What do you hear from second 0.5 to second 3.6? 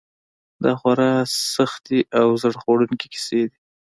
دا خورا سختې او زړه خوړونکې کیسې دي.